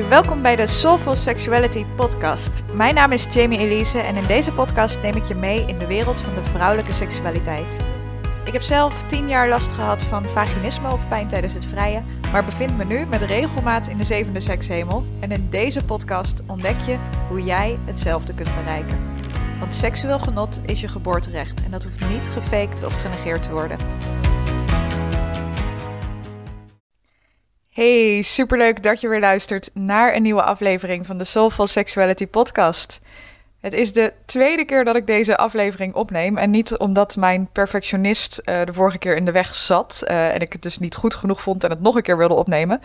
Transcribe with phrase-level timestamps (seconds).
[0.00, 2.64] Welkom bij de Soulful Sexuality podcast.
[2.72, 5.86] Mijn naam is Jamie Elise en in deze podcast neem ik je mee in de
[5.86, 7.76] wereld van de vrouwelijke seksualiteit.
[8.44, 12.44] Ik heb zelf tien jaar last gehad van vaginisme of pijn tijdens het vrijen, maar
[12.44, 15.04] bevind me nu met regelmaat in de zevende sekshemel.
[15.20, 16.98] En in deze podcast ontdek je
[17.28, 18.98] hoe jij hetzelfde kunt bereiken.
[19.58, 23.78] Want seksueel genot is je geboorterecht en dat hoeft niet gefaked of genegeerd te worden.
[27.72, 33.00] Hey, superleuk dat je weer luistert naar een nieuwe aflevering van de Soulful Sexuality podcast.
[33.60, 36.36] Het is de tweede keer dat ik deze aflevering opneem.
[36.36, 40.02] En niet omdat mijn perfectionist uh, de vorige keer in de weg zat.
[40.04, 42.34] Uh, en ik het dus niet goed genoeg vond en het nog een keer wilde
[42.34, 42.80] opnemen.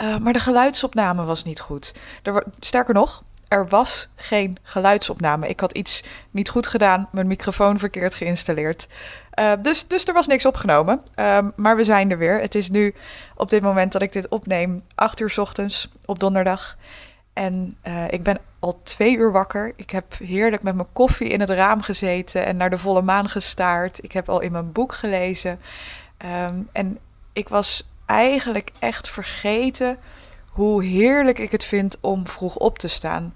[0.00, 1.94] Uh, maar de geluidsopname was niet goed.
[2.22, 5.48] Er, sterker nog, er was geen geluidsopname.
[5.48, 8.88] Ik had iets niet goed gedaan, mijn microfoon verkeerd geïnstalleerd.
[9.38, 11.02] Uh, dus, dus er was niks opgenomen.
[11.16, 12.40] Um, maar we zijn er weer.
[12.40, 12.94] Het is nu
[13.36, 16.76] op dit moment dat ik dit opneem, 8 uur ochtends op donderdag.
[17.32, 19.72] En uh, ik ben al twee uur wakker.
[19.76, 23.28] Ik heb heerlijk met mijn koffie in het raam gezeten en naar de volle maan
[23.28, 24.04] gestaard.
[24.04, 25.60] Ik heb al in mijn boek gelezen.
[26.46, 26.98] Um, en
[27.32, 29.98] ik was eigenlijk echt vergeten
[30.58, 33.34] hoe heerlijk ik het vind om vroeg op te staan.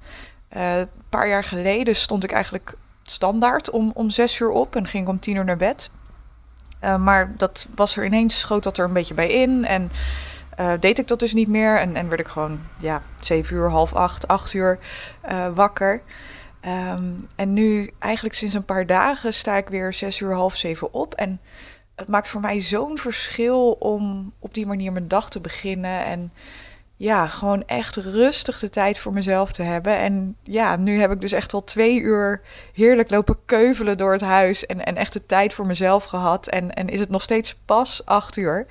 [0.57, 4.87] Uh, een paar jaar geleden stond ik eigenlijk standaard om, om zes uur op en
[4.87, 5.91] ging om tien uur naar bed.
[6.85, 9.65] Uh, maar dat was er ineens, schoot dat er een beetje bij in.
[9.65, 9.91] En
[10.61, 11.79] uh, deed ik dat dus niet meer.
[11.79, 14.79] En, en werd ik gewoon ja, zeven uur, half acht, acht uur
[15.55, 16.03] wakker.
[16.65, 20.93] Um, en nu, eigenlijk sinds een paar dagen, sta ik weer zes uur, half zeven
[20.93, 21.15] op.
[21.15, 21.41] En
[21.95, 26.05] het maakt voor mij zo'n verschil om op die manier mijn dag te beginnen.
[26.05, 26.33] En
[27.03, 29.97] ja, gewoon echt rustig de tijd voor mezelf te hebben.
[29.97, 32.41] En ja, nu heb ik dus echt al twee uur
[32.73, 34.67] heerlijk lopen keuvelen door het huis.
[34.67, 36.47] En, en echt de tijd voor mezelf gehad.
[36.47, 38.67] En, en is het nog steeds pas acht uur.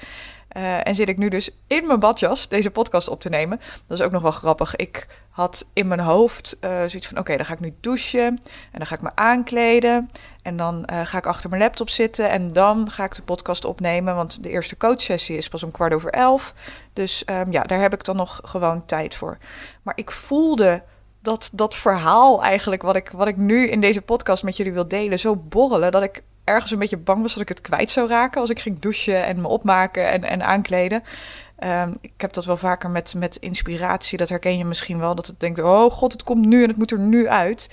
[0.58, 3.60] Uh, en zit ik nu dus in mijn badjas deze podcast op te nemen.
[3.88, 4.76] Dat is ook nog wel grappig.
[4.76, 8.26] Ik had in mijn hoofd uh, zoiets van: oké, dan ga ik nu douchen.
[8.72, 10.10] En dan ga ik me aankleden.
[10.42, 12.30] En dan uh, ga ik achter mijn laptop zitten.
[12.30, 14.16] En dan ga ik de podcast opnemen.
[14.16, 16.54] Want de eerste coachsessie is pas om kwart over elf.
[16.94, 19.38] Dus um, ja, daar heb ik dan nog gewoon tijd voor.
[19.82, 20.84] Maar ik voelde
[21.22, 24.88] dat, dat verhaal eigenlijk, wat ik, wat ik nu in deze podcast met jullie wil
[24.88, 25.92] delen, zo borrelen.
[25.92, 28.60] Dat ik ergens een beetje bang was dat ik het kwijt zou raken als ik
[28.60, 31.04] ging douchen en me opmaken en, en aankleden.
[31.64, 35.28] Um, ik heb dat wel vaker met, met inspiratie, dat herken je misschien wel, dat
[35.28, 37.70] het denkt, oh god, het komt nu en het moet er nu uit.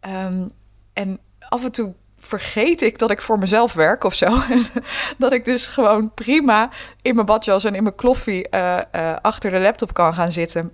[0.00, 0.48] Um,
[0.92, 4.38] en af en toe vergeet ik dat ik voor mezelf werk of zo.
[5.18, 6.70] dat ik dus gewoon prima
[7.02, 10.72] in mijn badjas en in mijn kloffie uh, uh, achter de laptop kan gaan zitten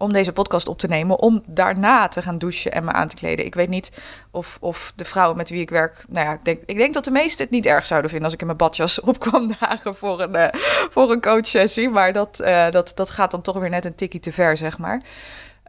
[0.00, 3.16] om deze podcast op te nemen, om daarna te gaan douchen en me aan te
[3.16, 3.44] kleden.
[3.44, 3.92] Ik weet niet
[4.30, 7.04] of, of de vrouwen met wie ik werk, nou ja, ik denk, ik denk dat
[7.04, 10.20] de meesten het niet erg zouden vinden als ik in mijn badjas opkwam dagen voor
[10.20, 13.84] een, uh, voor een coachsessie, maar dat, uh, dat, dat gaat dan toch weer net
[13.84, 15.02] een tikkie te ver, zeg maar.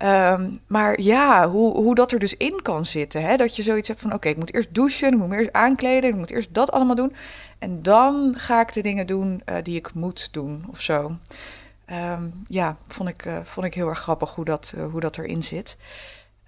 [0.03, 3.23] Um, maar ja, hoe, hoe dat er dus in kan zitten.
[3.23, 3.37] Hè?
[3.37, 6.09] Dat je zoiets hebt van: oké, ik moet eerst douchen, ik moet me eerst aankleden,
[6.09, 7.15] ik moet eerst dat allemaal doen.
[7.59, 11.17] En dan ga ik de dingen doen uh, die ik moet doen of zo.
[11.91, 15.17] Um, ja, vond ik, uh, vond ik heel erg grappig hoe dat, uh, hoe dat
[15.17, 15.77] erin zit.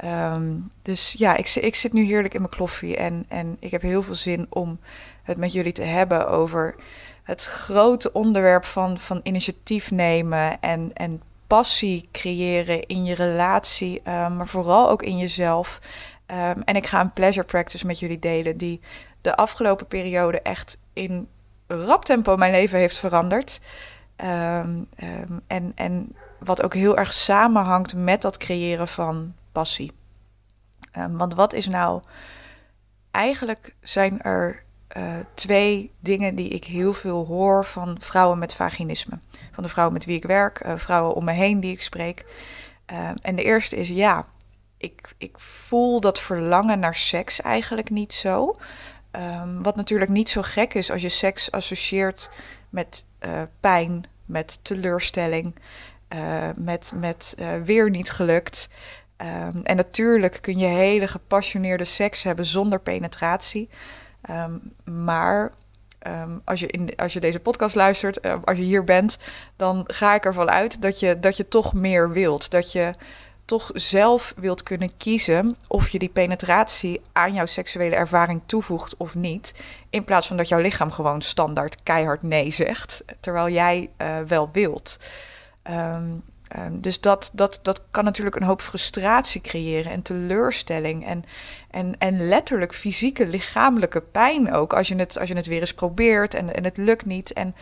[0.03, 3.81] Um, dus ja, ik, ik zit nu heerlijk in mijn kloffie en, en ik heb
[3.81, 4.79] heel veel zin om
[5.23, 6.75] het met jullie te hebben over
[7.23, 14.35] het grote onderwerp van, van initiatief nemen en, en passie creëren in je relatie, uh,
[14.35, 15.79] maar vooral ook in jezelf.
[16.65, 18.81] En ik ga een pleasure practice met jullie delen die
[19.21, 21.27] de afgelopen periode echt in
[21.67, 23.59] rap tempo mijn leven heeft veranderd.
[24.23, 29.91] Um, um, en, en wat ook heel erg samenhangt met dat creëren van passie.
[30.97, 32.01] Um, want wat is nou.
[33.11, 34.63] Eigenlijk zijn er
[34.97, 39.19] uh, twee dingen die ik heel veel hoor van vrouwen met vaginisme.
[39.51, 42.25] Van de vrouwen met wie ik werk, uh, vrouwen om me heen die ik spreek.
[43.21, 44.25] en de eerste is ja,
[44.77, 48.55] ik, ik voel dat verlangen naar seks eigenlijk niet zo.
[49.61, 52.31] wat natuurlijk niet zo gek is als je seks associeert
[52.69, 55.55] met uh, pijn, met teleurstelling,
[56.15, 58.69] uh, met, met uh, weer niet gelukt.
[59.17, 63.69] Um, en natuurlijk kun je hele gepassioneerde seks hebben zonder penetratie.
[64.29, 64.61] Um,
[65.03, 65.51] maar
[66.07, 69.17] um, als, je in, als je deze podcast luistert, uh, als je hier bent,
[69.55, 72.51] dan ga ik ervan uit dat je, dat je toch meer wilt.
[72.51, 72.93] Dat je
[73.45, 79.15] toch zelf wilt kunnen kiezen of je die penetratie aan jouw seksuele ervaring toevoegt of
[79.15, 79.63] niet.
[79.89, 84.49] In plaats van dat jouw lichaam gewoon standaard keihard nee zegt, terwijl jij uh, wel
[84.51, 84.99] wilt.
[85.69, 86.23] Um,
[86.57, 91.05] um, dus dat, dat, dat kan natuurlijk een hoop frustratie creëren en teleurstelling.
[91.05, 91.23] En,
[91.71, 94.73] en, en letterlijk fysieke, lichamelijke pijn ook.
[94.73, 97.33] Als je het, als je het weer eens probeert en, en het lukt niet.
[97.33, 97.55] En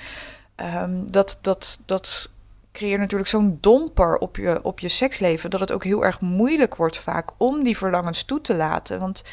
[0.56, 2.32] um, dat, dat, dat
[2.72, 6.76] creëert natuurlijk zo'n domper op je, op je seksleven dat het ook heel erg moeilijk
[6.76, 9.00] wordt vaak om die verlangens toe te laten.
[9.00, 9.24] Want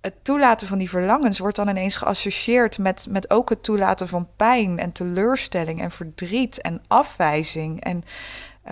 [0.00, 4.28] het toelaten van die verlangens wordt dan ineens geassocieerd met, met ook het toelaten van
[4.36, 7.80] pijn en teleurstelling en verdriet en afwijzing.
[7.84, 8.04] En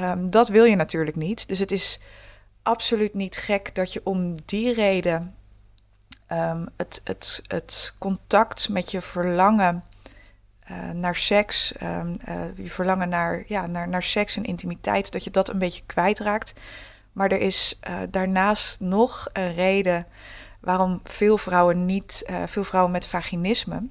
[0.01, 1.49] um, dat wil je natuurlijk niet.
[1.49, 2.01] Dus het is
[2.63, 5.35] absoluut niet gek dat je om die reden
[6.33, 9.85] um, het, het, het contact met je verlangen
[10.71, 15.25] uh, naar seks, um, uh, je verlangen naar, ja, naar, naar seks en intimiteit, dat
[15.25, 16.61] je dat een beetje kwijtraakt.
[17.13, 20.07] Maar er is uh, daarnaast nog een reden
[20.61, 23.83] waarom veel vrouwen niet, veel vrouwen met vaginisme,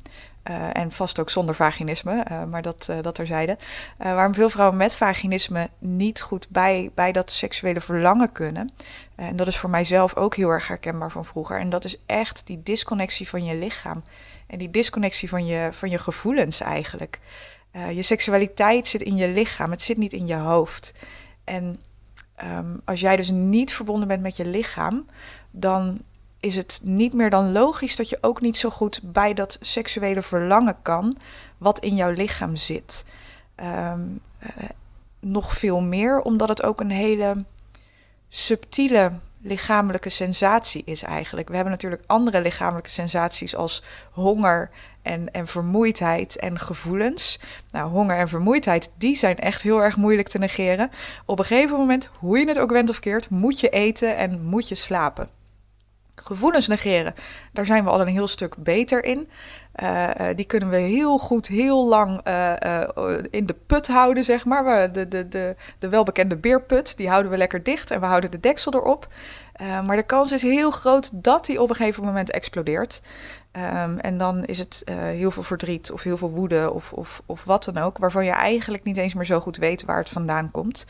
[0.74, 3.57] en vast ook zonder vaginisme, maar dat, dat terzijde,
[3.97, 8.71] waarom veel vrouwen met vaginisme niet goed bij, bij dat seksuele verlangen kunnen.
[9.15, 11.59] En dat is voor mijzelf ook heel erg herkenbaar van vroeger.
[11.59, 14.03] En dat is echt die disconnectie van je lichaam.
[14.48, 17.20] En die disconnectie van je, van je gevoelens eigenlijk.
[17.76, 20.94] Uh, je seksualiteit zit in je lichaam, het zit niet in je hoofd.
[21.44, 21.76] En
[22.44, 25.06] um, als jij dus niet verbonden bent met je lichaam,
[25.52, 26.02] dan
[26.40, 30.22] is het niet meer dan logisch dat je ook niet zo goed bij dat seksuele
[30.22, 31.18] verlangen kan,
[31.58, 33.06] wat in jouw lichaam zit.
[33.56, 34.70] Um, uh,
[35.20, 37.46] nog veel meer, omdat het ook een hele
[38.30, 39.12] subtiele
[39.42, 41.48] lichamelijke sensatie is eigenlijk.
[41.48, 44.69] We hebben natuurlijk andere lichamelijke sensaties als honger
[45.01, 47.39] en, en vermoeidheid en gevoelens.
[47.72, 50.92] Nou, honger en vermoeidheid, die zijn echt heel erg moeilijk te negeren.
[51.25, 54.42] Op een gegeven moment, hoe je het ook went of keert, moet je eten en
[54.42, 55.30] moet je slapen.
[56.16, 57.13] Gevoelens negeren,
[57.54, 59.30] daar zijn we al een heel stuk beter in.
[59.83, 62.83] Uh, die kunnen we heel goed, heel lang uh,
[63.29, 64.91] in de put houden, zeg maar.
[64.91, 68.39] De, de, de, de welbekende beerput, die houden we lekker dicht en we houden de
[68.39, 69.07] deksel erop.
[69.59, 73.01] maar de kans is heel groot dat die op een gegeven moment explodeert.
[73.83, 77.44] Um, en dan is het heel veel verdriet of heel veel woede of, of, of
[77.44, 80.51] wat dan ook, waarvan je eigenlijk niet eens meer zo goed weet waar het vandaan
[80.51, 80.85] komt.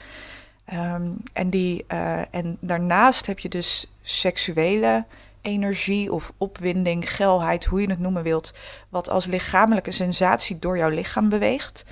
[0.74, 1.86] Um, en, die,
[2.32, 5.06] en daarnaast heb je dus seksuele
[5.48, 8.54] energie of opwinding, geilheid, hoe je het noemen wilt,
[8.90, 11.86] wat als lichamelijke sensatie door jouw lichaam beweegt.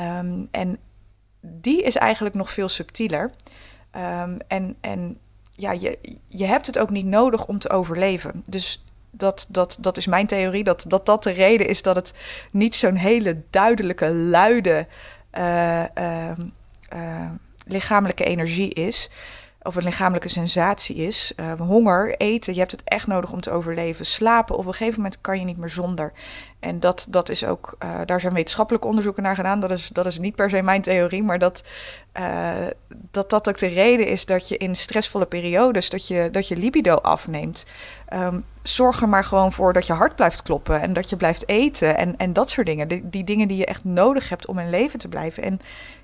[0.00, 0.78] Um, en
[1.40, 3.30] die is eigenlijk nog veel subtieler.
[3.96, 5.18] Um, en en
[5.50, 5.98] ja, je,
[6.28, 8.42] je hebt het ook niet nodig om te overleven.
[8.44, 12.12] Dus dat, dat, dat is mijn theorie, dat, dat dat de reden is dat het
[12.50, 14.86] niet zo'n hele duidelijke, luide
[15.38, 16.30] uh, uh,
[16.94, 17.30] uh,
[17.66, 19.10] lichamelijke energie is
[19.66, 21.32] of een lichamelijke sensatie is.
[21.36, 24.06] Uh, honger, eten, je hebt het echt nodig om te overleven.
[24.06, 26.12] Slapen, op een gegeven moment kan je niet meer zonder.
[26.60, 29.60] En dat, dat is ook, uh, daar zijn wetenschappelijke onderzoeken naar gedaan.
[29.60, 31.62] Dat is, dat is niet per se mijn theorie, maar dat,
[32.18, 32.66] uh,
[33.10, 36.56] dat dat ook de reden is dat je in stressvolle periodes, dat je, dat je
[36.56, 37.66] libido afneemt.
[38.12, 41.48] Um, zorg er maar gewoon voor dat je hart blijft kloppen en dat je blijft
[41.48, 42.88] eten en, en dat soort dingen.
[42.88, 45.42] Die, die dingen die je echt nodig hebt om in leven te blijven.
[45.42, 45.60] En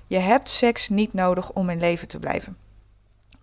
[0.07, 2.57] je hebt seks niet nodig om in leven te blijven.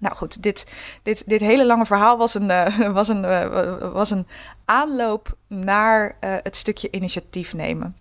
[0.00, 0.66] Nou goed, dit,
[1.02, 4.26] dit, dit hele lange verhaal was een, uh, was een, uh, was een
[4.64, 7.96] aanloop naar uh, het stukje initiatief nemen.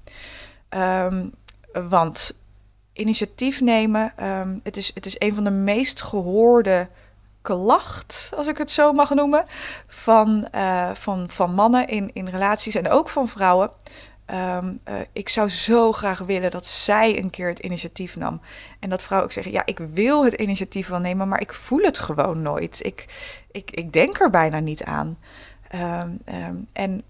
[0.70, 1.34] Um,
[1.90, 2.40] want
[2.94, 6.88] initiatief nemen, um, het, is, het is een van de meest gehoorde
[7.42, 9.46] klacht, als ik het zo mag noemen,
[9.88, 10.48] van,
[10.94, 13.72] van, van mannen in, in relaties en ook van vrouwen.
[14.32, 18.42] Um, uh, ik zou zo graag willen dat zij een keer het initiatief nam.
[18.80, 21.80] En dat vrouwen ook zeggen: Ja, ik wil het initiatief wel nemen, maar ik voel
[21.80, 22.86] het gewoon nooit.
[22.86, 23.06] Ik,
[23.52, 25.18] ik, ik denk er bijna niet aan.
[25.76, 27.02] Um, um, en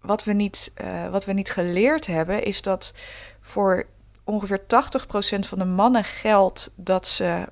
[0.00, 2.94] wat we, niet, uh, wat we niet geleerd hebben, is dat
[3.40, 3.86] voor
[4.24, 4.64] ongeveer 80%
[5.38, 7.44] van de mannen geldt dat ze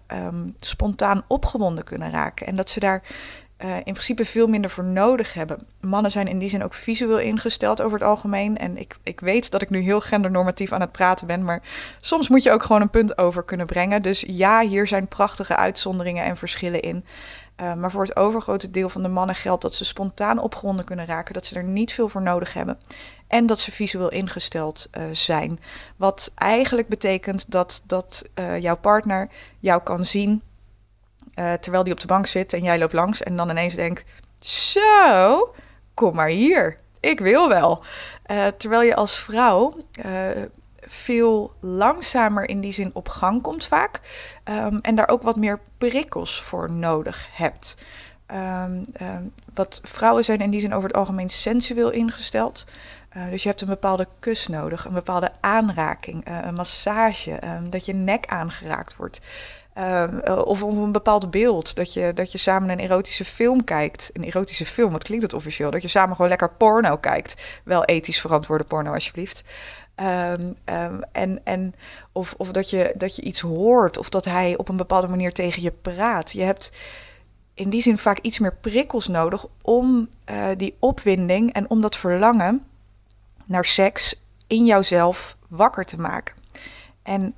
[0.59, 2.47] spontaan opgewonden kunnen raken.
[2.47, 3.03] En dat ze daar
[3.59, 5.67] uh, in principe veel minder voor nodig hebben.
[5.81, 8.57] Mannen zijn in die zin ook visueel ingesteld over het algemeen.
[8.59, 11.63] En ik, ik weet dat ik nu heel gendernormatief aan het praten ben, maar
[12.01, 14.01] soms moet je ook gewoon een punt over kunnen brengen.
[14.01, 17.05] Dus ja, hier zijn prachtige uitzonderingen en verschillen in.
[17.61, 21.07] Uh, maar voor het overgrote deel van de mannen geldt dat ze spontaan opgewonden kunnen
[21.07, 22.79] raken, dat ze er niet veel voor nodig hebben
[23.29, 25.61] en dat ze visueel ingesteld uh, zijn.
[25.97, 28.31] Wat eigenlijk betekent dat, dat
[28.61, 30.43] jouw partner jou kan zien
[31.39, 34.05] uh, terwijl die op de bank zit en jij loopt langs en dan ineens denkt:
[34.39, 35.55] Zo,
[35.95, 37.85] kom maar hier, ik wil wel.
[38.27, 39.73] Uh, terwijl je als vrouw
[40.05, 40.13] uh,
[40.81, 44.01] veel langzamer in die zin op gang komt vaak
[44.45, 47.85] um, en daar ook wat meer prikkels voor nodig hebt.
[48.33, 52.67] Um, um, wat vrouwen zijn in die zin over het algemeen sensueel ingesteld.
[53.31, 57.39] Dus je hebt een bepaalde kus nodig, een bepaalde aanraking, een massage,
[57.69, 59.21] dat je nek aangeraakt wordt.
[59.79, 61.77] Um, of, of een bepaald beeld.
[61.77, 64.11] Dat je, dat je samen een erotische film kijkt.
[64.13, 65.71] Een erotische film, wat klinkt het officieel?
[65.71, 67.61] Dat je samen gewoon lekker porno kijkt.
[67.65, 69.45] Wel ethisch verantwoorde porno, alsjeblieft.
[69.95, 71.75] Ehm, ehm, en, en,
[72.13, 75.33] of of dat, je, dat je iets hoort of dat hij op een bepaalde manier
[75.33, 76.33] tegen je praat.
[76.33, 76.73] Je hebt
[77.55, 81.97] in die zin vaak iets meer prikkels nodig om uh, die opwinding en om dat
[81.97, 82.67] verlangen
[83.45, 86.35] naar seks in jouzelf wakker te maken.
[87.03, 87.35] En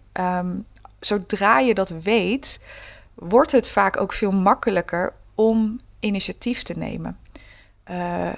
[1.00, 2.60] zodra je dat weet,
[3.14, 7.18] wordt het vaak ook veel makkelijker om initiatief te nemen.
[7.90, 8.32] Uh,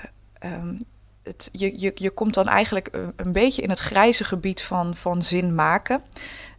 [0.44, 0.78] um,
[1.22, 5.22] het, je, je, je komt dan eigenlijk een beetje in het grijze gebied van, van
[5.22, 6.02] zin maken.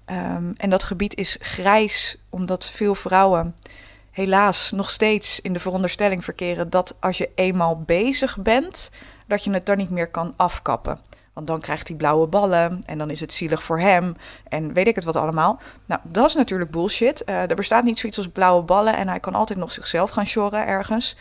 [0.06, 3.56] Um, en dat gebied is grijs omdat veel vrouwen
[4.12, 8.91] helaas nog steeds in de veronderstelling verkeren dat als je eenmaal bezig bent,
[9.27, 11.00] dat je het dan niet meer kan afkappen.
[11.39, 14.15] Want dan krijgt hij blauwe ballen en dan is het zielig voor hem
[14.48, 15.60] en weet ik het wat allemaal.
[15.86, 17.24] Nou, dat is natuurlijk bullshit.
[17.25, 20.25] Uh, er bestaat niet zoiets als blauwe ballen en hij kan altijd nog zichzelf gaan
[20.25, 21.15] sjorren ergens.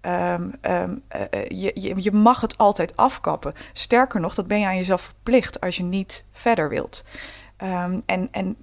[0.00, 3.54] Um, um, uh, je, je, je, mag het altijd afkappen.
[3.72, 7.04] Sterker nog, dat ben je aan jezelf verplicht als je niet verder wilt.
[7.62, 8.56] Um, en, en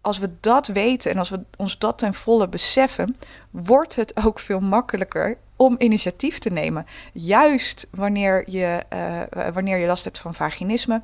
[0.00, 3.16] als we dat weten en als we ons dat ten volle beseffen,
[3.50, 6.86] wordt het ook veel makkelijker om initiatief te nemen.
[7.12, 11.02] Juist wanneer je, uh, wanneer je last hebt van vaginisme,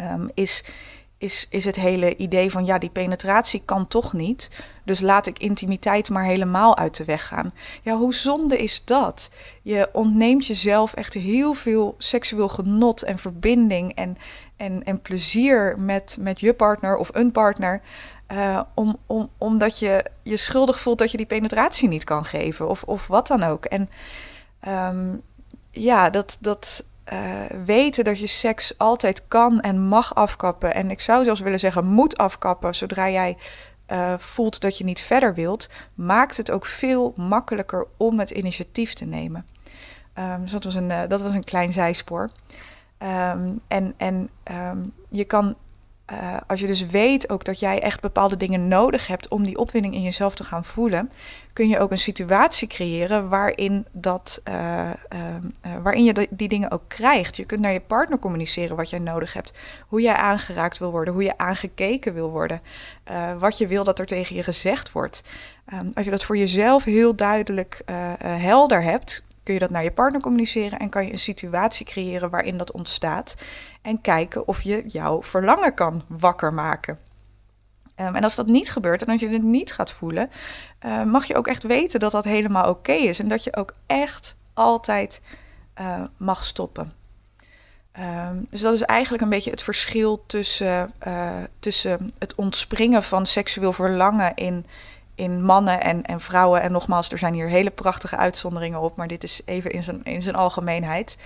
[0.00, 0.64] um, is,
[1.18, 4.62] is, is het hele idee van ja, die penetratie kan toch niet.
[4.84, 7.50] Dus laat ik intimiteit maar helemaal uit de weg gaan.
[7.82, 9.30] Ja, hoe zonde is dat?
[9.62, 14.16] Je ontneemt jezelf echt heel veel seksueel genot en verbinding en,
[14.56, 17.82] en, en plezier met, met je partner of een partner.
[18.32, 22.68] Uh, om, om, omdat je je schuldig voelt dat je die penetratie niet kan geven,
[22.68, 23.64] of, of wat dan ook.
[23.64, 23.90] En
[24.68, 25.22] um,
[25.70, 27.18] ja, dat, dat uh,
[27.64, 30.74] weten dat je seks altijd kan en mag afkappen.
[30.74, 33.36] En ik zou zelfs willen zeggen, moet afkappen zodra jij
[33.88, 38.92] uh, voelt dat je niet verder wilt, maakt het ook veel makkelijker om het initiatief
[38.92, 39.44] te nemen.
[40.18, 42.30] Um, dus dat was, een, dat was een klein zijspoor.
[42.98, 44.30] Um, en en
[45.08, 45.54] je kan,
[46.12, 49.58] uh, als je dus weet ook dat jij echt bepaalde dingen nodig hebt om die
[49.58, 51.10] opwinding in jezelf te gaan voelen,
[51.52, 56.82] kun je ook een situatie creëren waarin, dat, uh, uh, waarin je die dingen ook
[56.88, 57.36] krijgt.
[57.36, 59.54] Je kunt naar je partner communiceren wat jij nodig hebt,
[59.86, 62.60] hoe jij aangeraakt wil worden, hoe je aangekeken wil worden,
[63.38, 65.22] wat je wil dat er tegen je gezegd wordt.
[65.72, 67.82] Um, als je dat voor jezelf heel duidelijk
[68.22, 72.30] helder hebt, kun je dat naar je partner communiceren en kan je een situatie creëren
[72.30, 73.34] waarin dat ontstaat.
[73.82, 76.98] En kijken of je jouw verlangen kan wakker maken.
[77.96, 80.30] Um, en als dat niet gebeurt en als je het niet gaat voelen,
[80.86, 83.18] uh, mag je ook echt weten dat dat helemaal oké is.
[83.18, 85.22] En dat je ook echt altijd
[85.80, 86.92] uh, mag stoppen.
[87.98, 93.26] Um, dus dat is eigenlijk een beetje het verschil tussen, uh, tussen het ontspringen van
[93.26, 94.66] seksueel verlangen in,
[95.20, 96.62] in mannen en, en vrouwen.
[96.62, 100.04] En nogmaals, er zijn hier hele prachtige uitzonderingen op, maar dit is even in zijn,
[100.04, 101.18] in zijn algemeenheid.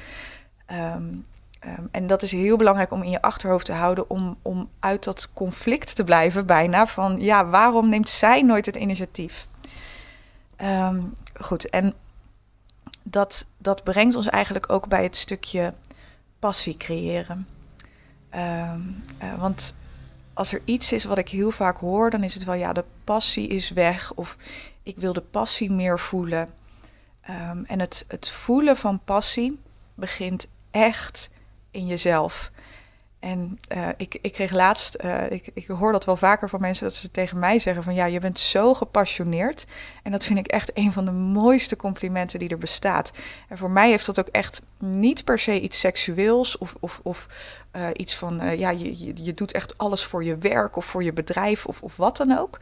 [0.71, 1.27] Um,
[1.67, 5.05] um, en dat is heel belangrijk om in je achterhoofd te houden, om, om uit
[5.05, 6.87] dat conflict te blijven bijna.
[6.87, 9.47] Van ja, waarom neemt zij nooit het initiatief?
[10.63, 11.95] Um, goed, en
[13.03, 15.73] dat, dat brengt ons eigenlijk ook bij het stukje
[16.39, 17.47] passie creëren.
[18.35, 18.73] Uh,
[19.39, 19.75] want
[20.35, 22.85] als er iets is wat ik heel vaak hoor, dan is het wel ja, de
[23.05, 24.37] passie is weg of
[24.83, 26.49] ik wil de passie meer voelen.
[27.31, 29.61] Um, en het, het voelen van passie
[29.95, 31.31] begint echt
[31.71, 32.51] in jezelf.
[33.25, 36.85] En uh, ik, ik kreeg laatst, uh, ik, ik hoor dat wel vaker van mensen
[36.85, 39.67] dat ze tegen mij zeggen van ja, je bent zo gepassioneerd.
[40.03, 43.13] En dat vind ik echt een van de mooiste complimenten die er bestaat.
[43.49, 47.27] En voor mij heeft dat ook echt niet per se iets seksueels of, of, of
[47.77, 51.05] uh, iets van ja, je, je, je, doet echt alles voor je werk of voor
[51.05, 52.59] je bedrijf of, of wat dan ook.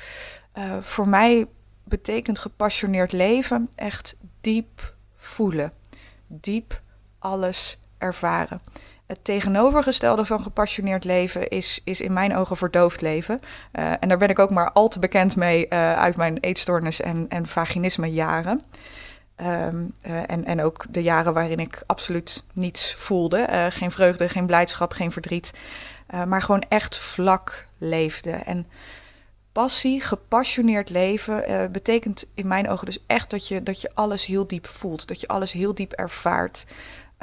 [0.81, 1.47] voor mij
[1.85, 5.73] betekent gepassioneerd leven echt diep voelen,
[6.27, 6.81] diep
[7.19, 8.61] alles ervaren.
[9.13, 13.41] Het tegenovergestelde van gepassioneerd leven is, is in mijn ogen verdoofd leven.
[13.73, 17.01] Uh, en daar ben ik ook maar al te bekend mee uh, uit mijn eetstoornis
[17.01, 18.63] en, en vaginisme jaren.
[19.41, 23.69] Um, uh, en, en ook de jaren waarin ik absoluut niets voelde.
[23.71, 25.59] geen vreugde, geen blijdschap, geen verdriet.
[26.27, 28.31] maar gewoon echt vlak leefde.
[28.31, 28.67] En
[29.53, 34.47] passie, gepassioneerd leven, betekent in mijn ogen dus echt dat je, dat je alles heel
[34.47, 35.09] diep voelt.
[35.09, 36.67] Dat je alles heel diep ervaart.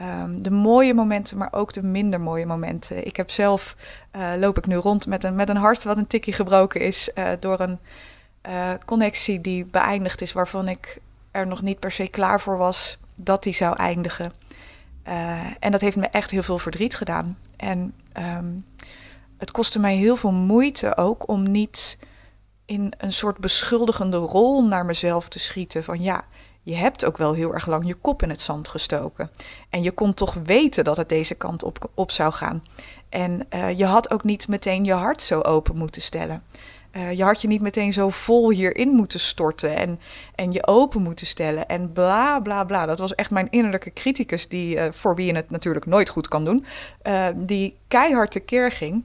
[0.01, 3.05] Um, de mooie momenten, maar ook de minder mooie momenten.
[3.05, 3.75] Ik heb zelf,
[4.15, 7.11] uh, loop ik nu rond met een, met een hart wat een tikkie gebroken is
[7.15, 7.79] uh, door een
[8.49, 10.99] uh, connectie die beëindigd is, waarvan ik
[11.31, 14.31] er nog niet per se klaar voor was dat die zou eindigen.
[15.59, 17.37] en dat heeft me echt heel veel verdriet gedaan.
[17.55, 17.93] En
[18.37, 18.65] um,
[19.37, 21.97] het kostte mij heel veel moeite ook om niet
[22.65, 26.23] in een soort beschuldigende rol naar mezelf te schieten van ja,
[26.69, 29.31] je hebt ook wel heel erg lang je kop in het zand gestoken.
[29.69, 32.63] En je kon toch weten dat het deze kant op, op zou gaan.
[33.09, 36.43] En uh, je had ook niet meteen je hart zo open moeten stellen.
[36.91, 39.99] Uh, je had je niet meteen zo vol hierin moeten storten en,
[40.35, 42.85] en je open moeten stellen en bla bla bla.
[42.85, 46.27] Dat was echt mijn innerlijke criticus, die, uh, voor wie je het natuurlijk nooit goed
[46.27, 46.65] kan doen,
[47.35, 49.03] die keihard tekeer ging.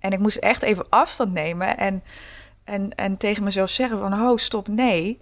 [0.00, 2.02] En ik moest echt even afstand nemen en,
[2.64, 5.18] en, en tegen mezelf zeggen van, oh stop, nee.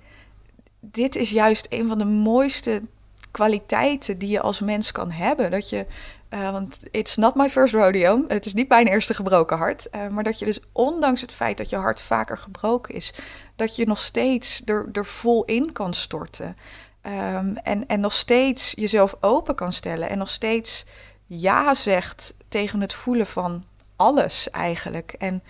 [0.90, 2.82] Dit is juist een van de mooiste
[3.30, 5.50] kwaliteiten die je als mens kan hebben.
[5.50, 5.86] Dat je
[6.30, 8.24] uh, want it's not my first rodeo.
[8.28, 9.88] Het is niet mijn eerste gebroken hart.
[9.94, 13.14] Uh, maar dat je dus ondanks het feit dat je hart vaker gebroken is,
[13.56, 16.56] dat je nog steeds er, er vol in kan storten.
[17.02, 20.08] Um, en, en nog steeds jezelf open kan stellen.
[20.08, 20.86] En nog steeds
[21.26, 23.64] ja zegt tegen het voelen van
[23.96, 25.12] alles eigenlijk.
[25.18, 25.42] En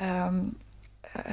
[0.00, 0.56] um,
[1.16, 1.32] uh,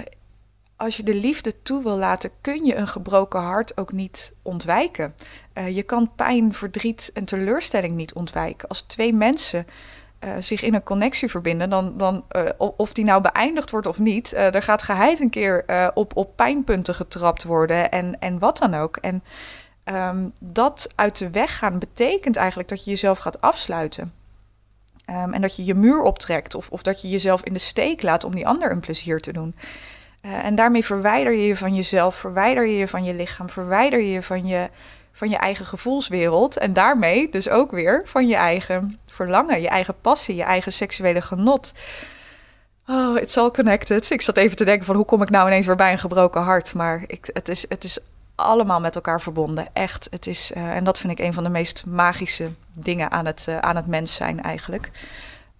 [0.86, 5.16] als je de liefde toe wil laten, kun je een gebroken hart ook niet ontwijken.
[5.54, 8.68] Uh, je kan pijn, verdriet en teleurstelling niet ontwijken.
[8.68, 9.66] Als twee mensen
[10.24, 14.00] uh, zich in een connectie verbinden, dan, dan uh, of die nou beëindigd wordt of
[14.00, 18.74] niet, er gaat geheid een keer op, op pijnpunten getrapt worden en, en wat dan
[18.74, 18.98] ook.
[18.98, 19.24] En
[19.84, 24.14] um, dat uit de weg gaan betekent eigenlijk dat je jezelf gaat afsluiten.
[25.10, 28.02] Um, en dat je je muur optrekt of, of dat je jezelf in de steek
[28.02, 29.56] laat om die ander een plezier te doen.
[30.26, 34.00] Uh, en daarmee verwijder je je van jezelf, verwijder je je van je lichaam, verwijder
[34.00, 34.70] je je van je,
[35.12, 36.58] van je eigen gevoelswereld.
[36.58, 41.22] En daarmee dus ook weer van je eigen verlangen, je eigen passie, je eigen seksuele
[41.22, 41.74] genot.
[42.88, 44.12] Oh, it's all connected.
[44.12, 46.42] Ik zat even te denken van hoe kom ik nou ineens weer bij een gebroken
[46.42, 46.74] hart.
[46.74, 48.00] Maar ik, het, is, het is
[48.36, 49.68] allemaal met elkaar verbonden.
[49.74, 50.08] Echt.
[50.12, 53.46] Het is, uh, en dat vind ik een van de meest magische dingen aan het,
[53.50, 54.92] uh, aan het mens zijn eigenlijk.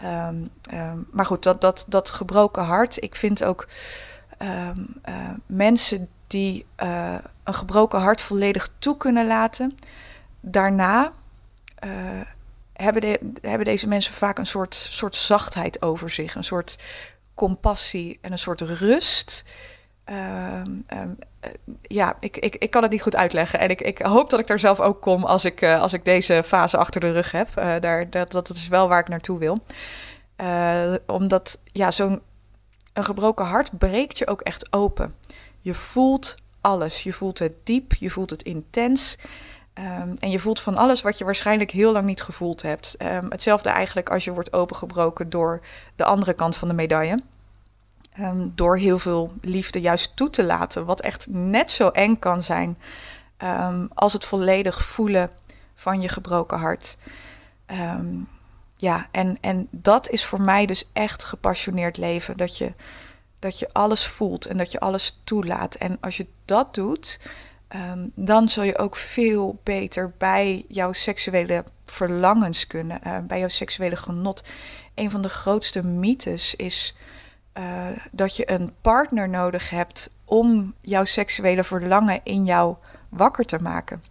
[0.04, 3.04] Um, um, maar goed, dat, dat, dat gebroken hart.
[3.04, 3.68] Ik vind ook
[4.46, 9.78] um, uh, mensen die uh, een gebroken hart volledig toe kunnen laten,
[10.40, 11.12] daarna
[11.86, 11.92] uh,
[12.74, 16.80] hebben, de, hebben deze mensen vaak een soort, soort zachtheid over zich, een soort
[17.34, 19.46] compassie en een soort rust.
[20.10, 21.18] Um, um,
[21.82, 23.60] ja, ik, ik, ik kan het niet goed uitleggen.
[23.60, 26.44] En ik, ik hoop dat ik daar zelf ook kom als ik, als ik deze
[26.46, 27.54] fase achter de rug heb.
[27.82, 29.60] Daar, dat, dat is wel waar ik naartoe wil.
[31.06, 32.22] Omdat ja, zo'n
[32.96, 35.16] een gebroken hart breekt je ook echt open.
[35.62, 37.04] Je voelt alles.
[37.04, 39.18] Je voelt het diep, je voelt het intens.
[39.74, 42.96] Um, en je voelt van alles wat je waarschijnlijk heel lang niet gevoeld hebt.
[43.02, 45.62] Um, hetzelfde eigenlijk als je wordt opengebroken door
[45.96, 47.20] de andere kant van de medaille.
[48.20, 50.86] Um, door heel veel liefde juist toe te laten.
[50.86, 52.78] Wat echt net zo eng kan zijn
[53.94, 55.30] als het volledig voelen
[55.74, 56.98] van je gebroken hart.
[57.72, 58.28] Um,
[58.86, 62.38] ja, en, en dat is voor mij dus echt gepassioneerd leven.
[62.38, 62.74] Dat je,
[63.40, 65.76] dat je alles voelt en dat je alles toelaat.
[65.76, 67.20] En als je dat doet,
[67.76, 73.48] um, dan zul je ook veel beter bij jouw seksuele verlangens kunnen, uh, bij jouw
[73.48, 74.44] seksuele genot.
[74.96, 76.96] Een van de grootste mythes is
[77.58, 82.76] uh, dat je een partner nodig hebt om jouw seksuele verlangen in jou
[83.10, 84.04] wakker te maken.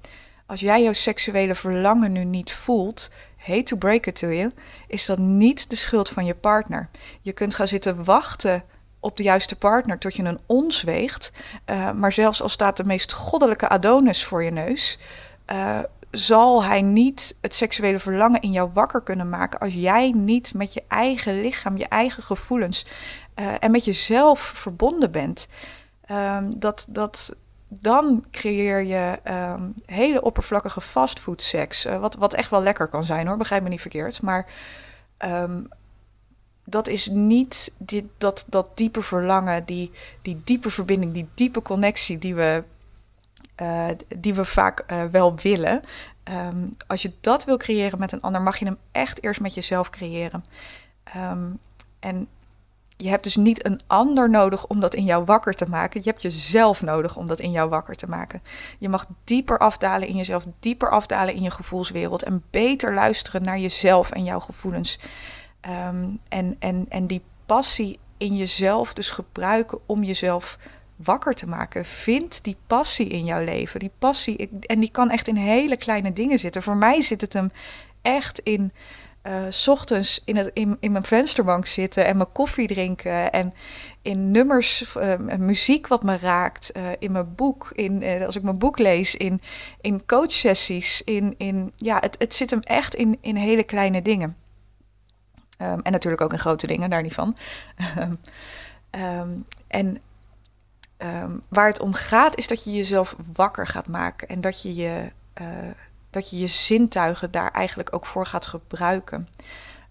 [0.46, 3.10] Als jij jouw seksuele verlangen nu niet voelt,
[3.44, 4.52] hate to break it to you,
[4.86, 6.88] is dat niet de schuld van je partner.
[7.20, 8.64] Je kunt gaan zitten wachten
[9.00, 11.32] op de juiste partner tot je een ons weegt.
[11.66, 14.98] Uh, maar zelfs al staat de meest goddelijke Adonis voor je neus,
[15.52, 15.78] uh,
[16.10, 20.72] zal hij niet het seksuele verlangen in jou wakker kunnen maken als jij niet met
[20.72, 22.86] je eigen lichaam, je eigen gevoelens
[23.36, 25.48] uh, en met jezelf verbonden bent.
[26.10, 27.36] Um, dat, dat,
[27.68, 31.86] dan creëer je um, hele oppervlakkige fastfoodseks.
[31.86, 34.22] Uh, wat, wat echt wel lekker kan zijn hoor, begrijp me niet verkeerd.
[34.22, 34.46] Maar
[35.18, 35.68] um,
[36.64, 39.90] dat is niet die, dat, dat diepe verlangen, die,
[40.22, 42.64] die diepe verbinding, die diepe connectie die we,
[43.62, 45.82] uh, die we vaak uh, wel willen.
[46.30, 49.54] Um, als je dat wil creëren met een ander, mag je hem echt eerst met
[49.54, 50.44] jezelf creëren.
[52.00, 52.28] en
[52.96, 56.00] je hebt dus niet een ander nodig om dat in jou wakker te maken.
[56.02, 58.42] Je hebt jezelf nodig om dat in jou wakker te maken.
[58.78, 63.58] Je mag dieper afdalen in jezelf, dieper afdalen in je gevoelswereld en beter luisteren naar
[63.58, 64.98] jezelf en jouw gevoelens.
[65.88, 70.58] Um, en, en, en die passie in jezelf dus gebruiken om jezelf
[70.96, 71.84] wakker te maken.
[71.84, 73.80] Vind die passie in jouw leven.
[73.80, 76.62] Die passie, en die kan echt in hele kleine dingen zitten.
[76.62, 77.50] Voor mij zit het hem
[78.02, 78.72] echt in
[79.26, 83.32] uh, ochtends in, het, in, in mijn vensterbank zitten en mijn koffie drinken.
[83.32, 83.54] En
[84.02, 86.70] in nummers, uh, muziek wat me raakt.
[86.76, 89.16] Uh, in mijn boek, in, als ik mijn boek lees.
[89.16, 89.40] In,
[89.80, 91.02] in coachsessies.
[91.02, 94.36] In, in, ja, het, het zit hem echt in, in hele kleine dingen.
[95.58, 97.36] Um, en natuurlijk ook in grote dingen, daar niet van.
[99.66, 100.00] en
[100.96, 104.74] ehm, waar het om gaat is dat je jezelf wakker gaat maken en dat je
[104.74, 105.10] je,
[106.14, 109.28] dat je, je zintuigen daar eigenlijk ook voor gaat gebruiken.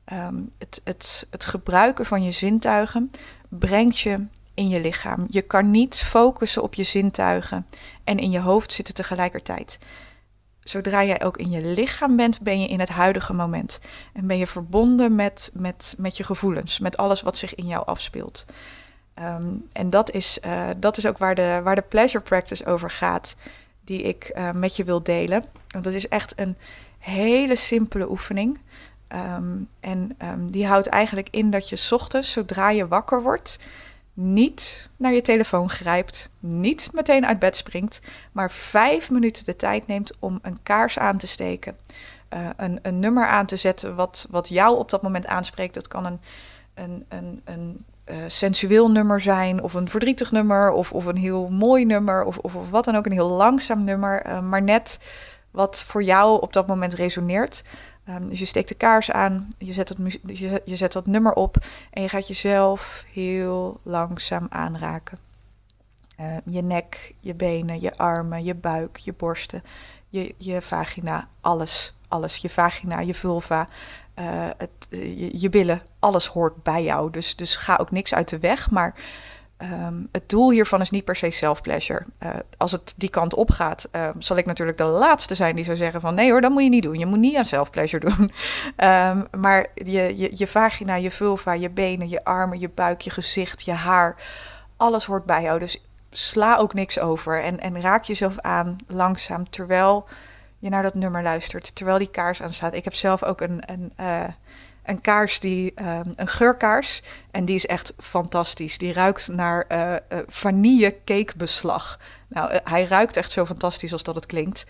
[0.06, 3.12] Ehm, het, het, het gebruiken van je zintuigen
[3.50, 5.26] brengt je in je lichaam.
[5.30, 7.66] Je kan niet focussen op je zintuigen
[8.04, 9.80] en in je hoofd zitten tegelijkertijd.
[10.60, 13.80] Zodra jij ook in je lichaam bent, ben je in het huidige moment.
[14.14, 17.86] En ben je verbonden met, met, met je gevoelens, met alles wat zich in jou
[17.86, 18.46] afspeelt.
[19.14, 22.92] Ehm, en dat is, uh, dat is ook waar de, waar de pleasure practice over
[22.92, 23.36] gaat,
[23.84, 25.44] die ik uh, met je wil delen.
[25.68, 26.58] Want dat is echt een
[26.98, 28.60] hele simpele oefening.
[29.08, 33.60] Um, en um, die houdt eigenlijk in dat je ochtends, zodra je wakker wordt,
[34.14, 39.88] niet naar je telefoon grijpt, niet meteen uit bed springt, maar vijf minuten de tijd
[39.88, 41.76] neemt om een kaars aan te steken.
[42.34, 45.74] Uh, een, een, nummer aan te zetten wat, wat jou op dat moment aanspreekt.
[45.74, 46.20] Dat kan een,
[46.74, 51.50] een, een, een uh, sensueel nummer zijn, of een verdrietig nummer, of, of een heel
[51.50, 55.00] mooi nummer, of, of, of wat dan ook, een heel langzaam nummer, uh, maar net
[55.52, 57.64] wat voor jou op dat moment resoneert.
[58.10, 61.34] Um, dus je steekt de kaars aan, je zet, het, je, je zet dat nummer
[61.34, 61.58] op
[61.92, 65.18] en je gaat jezelf heel langzaam aanraken.
[66.20, 69.64] Uh, je nek, je benen, je armen, je buik, je borsten,
[70.10, 72.38] je, je vagina, alles, alles.
[72.38, 73.68] Je vagina, je vulva,
[74.20, 77.12] uh, het, je, je, alles hoort bij jou.
[77.12, 78.96] Dus, dus ga ook niks uit de weg, maar
[79.72, 82.06] Um, het doel hiervan is niet per se self-pleasure.
[82.24, 85.66] Uh, als het die kant op gaat, uh, zal ik natuurlijk de laatste zijn die
[85.66, 87.00] zou zeggen van nee hoor, dat moet je niet doen.
[87.00, 88.32] Je moet niet aan self-pleasure doen.
[88.90, 93.10] um, maar je, je, je vagina, je vulva, je benen, je armen, je buik, je
[93.10, 94.16] gezicht, je haar,
[94.78, 95.60] alles hoort bij jou.
[95.60, 100.08] Dus sla ook niks over en, en raak jezelf aan langzaam terwijl
[100.64, 102.74] je naar dat nummer luistert, terwijl die kaars aanstaat.
[102.74, 104.24] Ik heb zelf ook een, een uh,
[104.84, 107.02] een kaars die, um, een geurkaars.
[107.32, 108.78] En die is echt fantastisch.
[108.78, 112.00] Die ruikt naar uh, uh, vanille cakebeslag.
[112.28, 114.66] Nou, hij ruikt echt zo fantastisch als dat het klinkt.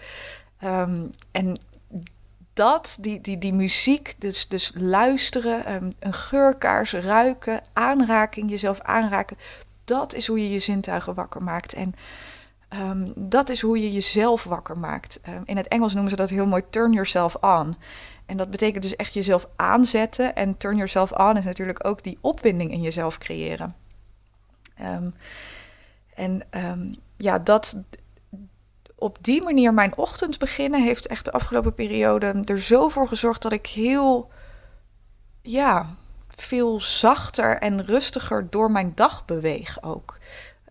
[0.63, 1.57] Um, en
[2.53, 9.37] dat, die, die, die muziek, dus, dus luisteren, um, een geurkaars, ruiken, aanraking, jezelf aanraken.
[9.83, 11.73] Dat is hoe je je zintuigen wakker maakt.
[11.73, 11.93] En
[12.73, 15.19] um, dat is hoe je jezelf wakker maakt.
[15.29, 17.77] Um, in het Engels noemen ze dat heel mooi turn yourself on.
[18.25, 20.35] En dat betekent dus echt jezelf aanzetten.
[20.35, 23.75] En turn yourself on is natuurlijk ook die opwinding in jezelf creëren.
[24.81, 25.15] Um,
[26.15, 26.43] en
[27.17, 27.83] ja, dat
[28.95, 33.41] op die manier mijn ochtend beginnen heeft echt de afgelopen periode er zo voor gezorgd
[33.41, 34.31] dat ik heel,
[35.41, 35.95] ja,
[36.27, 40.19] veel zachter en rustiger door mijn dag beweeg ook.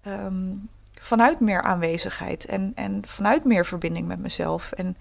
[0.07, 0.69] Um,
[1.03, 4.73] vanuit meer aanwezigheid en, en vanuit meer verbinding met mezelf.
[4.73, 4.97] En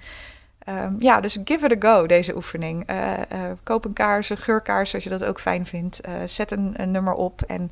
[0.70, 2.90] Um, ja, dus give it a go, deze oefening.
[2.90, 6.08] Uh, uh, koop een kaars, een geurkaars als je dat ook fijn vindt.
[6.08, 7.72] Uh, zet een, een, nummer op en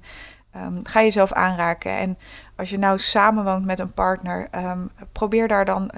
[0.56, 1.98] um, ga jezelf aanraken.
[1.98, 2.18] En
[2.56, 5.92] als je nou samenwoont met een partner, um, probeer daar dan,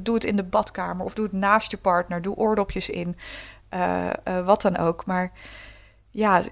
[0.00, 2.22] doe het in de badkamer of doe het naast je partner.
[2.22, 3.16] Doe oordopjes in,
[4.44, 5.06] wat dan ook.
[5.06, 5.32] Maar
[6.10, 6.42] ja,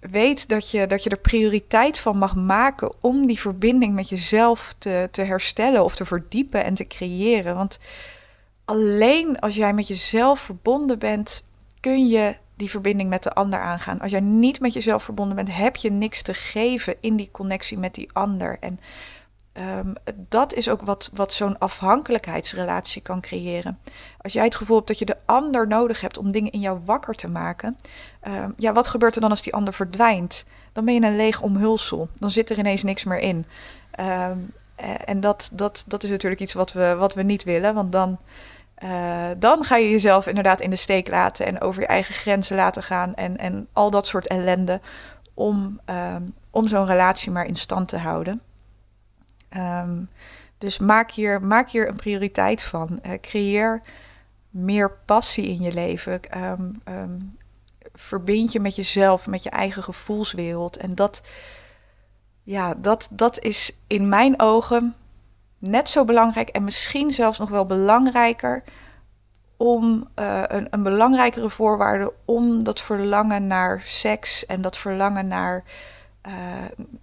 [0.00, 4.74] weet dat je, dat je er prioriteit van mag maken om die verbinding met jezelf
[4.78, 7.54] te, te herstellen of te verdiepen en te creëren.
[7.54, 7.80] Want
[8.64, 11.46] alleen als jij met jezelf verbonden bent,
[11.80, 14.00] kun je die verbinding met de ander aangaan.
[14.00, 17.78] Als jij niet met jezelf verbonden bent, heb je niks te geven in die connectie
[17.78, 18.56] met die ander.
[18.60, 18.80] En
[19.58, 19.94] um,
[20.28, 23.78] dat is ook wat, wat zo'n afhankelijkheidsrelatie kan creëren.
[24.20, 26.80] Als jij het gevoel hebt dat je de ander nodig hebt om dingen in jou
[26.84, 27.76] wakker te maken,
[28.26, 30.44] um, ja, wat gebeurt er dan als die ander verdwijnt?
[30.72, 32.08] Dan ben je een leeg omhulsel.
[32.18, 33.46] Dan zit er ineens niks meer in.
[34.00, 34.52] Um,
[35.04, 38.18] en dat, dat, dat is natuurlijk iets wat we, wat we niet willen, want dan
[38.82, 42.56] uh, dan ga je jezelf inderdaad in de steek laten en over je eigen grenzen
[42.56, 44.80] laten gaan en, en al dat soort ellende
[45.34, 45.80] om,
[46.50, 48.40] om zo'n relatie maar in stand te houden.
[49.56, 50.08] Um,
[50.58, 53.00] dus maak hier, maak hier een prioriteit van.
[53.06, 53.80] Uh, creëer
[54.50, 56.20] meer passie in je leven.
[56.36, 56.82] Um,
[57.94, 60.76] verbind je met jezelf, met je eigen gevoelswereld.
[60.76, 61.22] En dat,
[62.42, 64.94] ja, dat, dat is in mijn ogen
[65.58, 68.62] net zo belangrijk en misschien zelfs nog wel belangrijker
[69.56, 75.64] om uh, een, een, belangrijkere voorwaarde om dat verlangen naar seks en dat verlangen naar,
[76.26, 76.32] uh,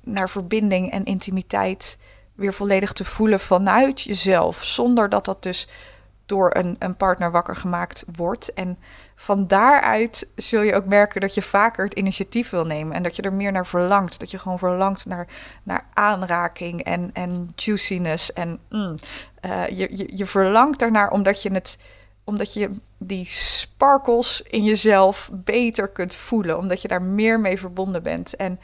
[0.02, 1.98] naar verbinding en intimiteit
[2.36, 5.68] weer volledig te voelen vanuit jezelf, zonder dat dat dus
[6.26, 8.54] door een, een partner wakker gemaakt wordt.
[8.54, 8.78] En
[9.16, 13.16] van daaruit zul je ook merken dat je vaker het initiatief wil nemen en dat
[13.16, 14.20] je er meer naar verlangt.
[14.20, 15.28] Dat je gewoon verlangt naar,
[15.64, 18.34] naar aanraking en, en juiciness.
[18.34, 18.96] En mm,
[19.42, 21.78] uh, je, je, je verlangt ernaar omdat je het
[22.26, 28.04] omdat je die sparkles in jezelf beter kunt voelen, omdat je daar meer mee verbonden
[28.04, 28.36] bent.
[28.36, 28.60] En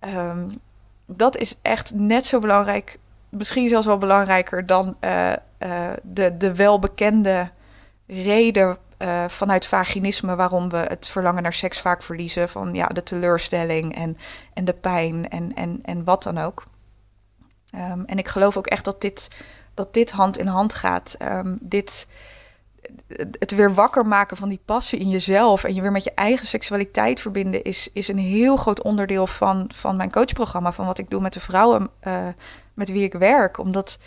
[0.00, 0.60] um,
[1.16, 5.32] dat is echt net zo belangrijk, misschien zelfs wel belangrijker dan uh,
[6.02, 7.50] de, de welbekende
[8.06, 12.48] reden uh, vanuit vaginisme waarom we het verlangen naar seks vaak verliezen.
[12.48, 14.16] Van ja, de teleurstelling en,
[14.54, 16.64] en de pijn en, en, en wat dan ook.
[17.74, 19.44] Um, en ik geloof ook echt dat dit,
[19.74, 21.16] dat dit hand in hand gaat.
[21.22, 22.08] Um, dit,
[23.38, 26.46] het weer wakker maken van die passie in jezelf en je weer met je eigen
[26.46, 30.72] seksualiteit verbinden, is, is een heel groot onderdeel van, van mijn coachprogramma.
[30.72, 32.26] Van wat ik doe met de vrouwen uh,
[32.74, 33.58] met wie ik werk.
[33.58, 33.98] Omdat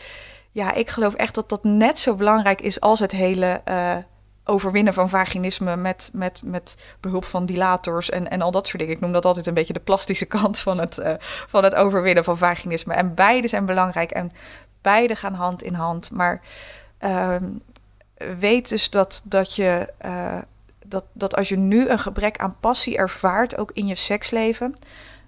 [0.52, 3.62] ja, ik geloof echt dat dat net zo belangrijk is als het hele.
[3.70, 3.96] Uh,
[4.46, 8.96] overwinnen van vaginisme met, met, met behulp van dilators en, en al dat soort dingen.
[8.96, 11.13] Ik noem dat altijd een beetje de plastische kant van het, uh,
[11.48, 12.94] van het overwinnen van vaginisme.
[12.94, 14.32] En beide zijn belangrijk en
[14.82, 16.12] beide gaan hand in hand.
[16.12, 16.42] Maar
[17.04, 17.36] uh,
[18.40, 19.94] weet dus dat, dat je.
[20.06, 20.38] Uh,
[20.86, 24.76] dat, dat als je nu een gebrek aan passie ervaart, ook in je seksleven,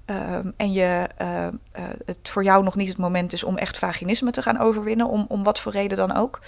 [0.05, 3.77] um, en je, uh, uh, het voor jou nog niet het moment is om echt
[3.77, 6.41] vaginisme te gaan overwinnen, om, om wat voor reden dan ook,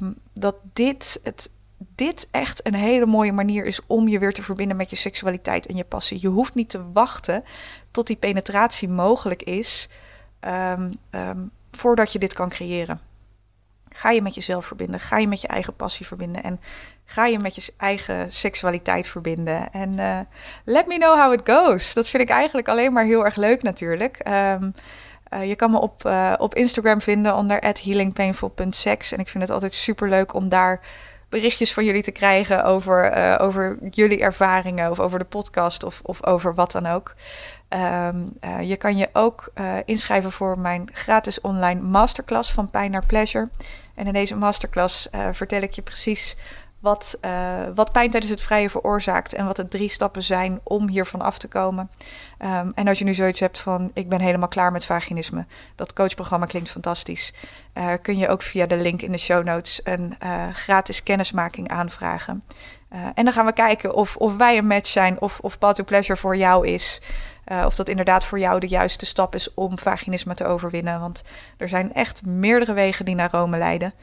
[0.00, 1.50] um, dat dit het,
[1.94, 5.66] dit echt een hele mooie manier is om je weer te verbinden met je seksualiteit
[5.66, 6.20] en je passie.
[6.20, 7.44] Je hoeft niet te wachten
[7.90, 9.88] tot die penetratie mogelijk is
[10.40, 13.00] um, voordat je dit kan creëren.
[13.96, 16.60] Ga je met jezelf verbinden, ga je met je eigen passie verbinden en
[17.04, 19.72] ga je met je eigen seksualiteit verbinden.
[19.72, 20.18] En uh,
[20.64, 21.94] let me know how it goes.
[21.94, 24.28] Dat vind ik eigenlijk alleen maar heel erg leuk natuurlijk.
[24.28, 24.74] Um,
[25.32, 29.12] uh, je kan me op, uh, op Instagram vinden onder healingpainful.sex.
[29.12, 30.80] En ik vind het altijd super leuk om daar
[31.28, 36.26] berichtjes van jullie te krijgen over, over jullie ervaringen of over de podcast of, of
[36.26, 37.14] over wat dan ook.
[37.74, 38.08] Uh,
[38.60, 39.52] je kan je ook
[39.84, 43.48] inschrijven voor mijn gratis online masterclass van pijn naar pleasure.
[43.96, 46.36] En in deze masterclass vertel ik je precies
[46.86, 50.88] wat, uh, wat pijn tijdens het vrije veroorzaakt en wat de drie stappen zijn om
[50.88, 51.90] hiervan af te komen.
[52.38, 55.92] Um, en als je nu zoiets hebt van ik ben helemaal klaar met vaginisme, dat
[55.92, 57.34] coachprogramma klinkt fantastisch,
[57.74, 60.16] uh, kun je ook via de link in de show notes een
[60.52, 62.42] gratis kennismaking aanvragen.
[63.14, 66.18] en dan gaan we kijken of, of wij een match zijn of, of Path Pleasure
[66.18, 67.00] voor jou is.
[67.46, 71.00] Of dat inderdaad voor jou de juiste stap is om vaginisme te overwinnen.
[71.00, 71.24] Want
[71.56, 73.94] er zijn echt meerdere wegen die naar Rome leiden.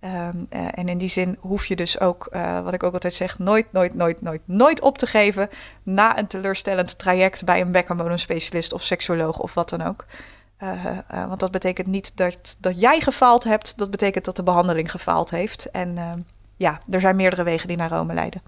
[0.00, 3.14] Um, uh, en in die zin hoef je dus ook, uh, wat ik ook altijd
[3.14, 5.48] zeg, nooit, nooit, nooit, nooit, nooit op te geven
[5.82, 10.06] na een teleurstellend traject bij een bekkenbodemspecialist of seksoloog of wat dan ook.
[11.08, 15.30] Want dat betekent niet dat, dat jij gefaald hebt, dat betekent dat de behandeling gefaald
[15.30, 15.70] heeft.
[15.70, 16.20] En ehm,
[16.56, 18.42] ja, er zijn meerdere wegen die naar Rome leiden.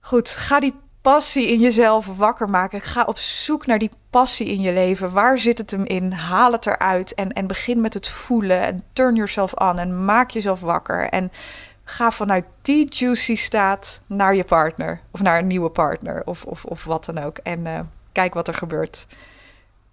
[0.00, 2.80] Goed, ga die passie in jezelf wakker maken.
[2.80, 5.12] Ga op zoek naar die passie in je leven.
[5.12, 6.12] Waar zit het hem in?
[6.12, 8.60] Haal het eruit en, en begin met het voelen.
[8.60, 11.08] En turn yourself on en maak jezelf wakker.
[11.08, 11.32] En
[11.84, 15.00] ga vanuit die juicy staat naar je partner.
[15.10, 17.38] Of naar een nieuwe partner of, of, of wat dan ook.
[17.38, 17.80] En uh,
[18.12, 19.06] kijk wat er gebeurt.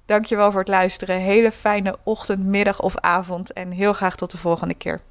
[0.05, 1.19] Dankjewel voor het luisteren.
[1.19, 3.53] Hele fijne ochtend, middag of avond.
[3.53, 5.01] En heel graag tot de volgende keer.